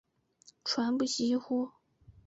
[0.63, 1.69] 传不习乎？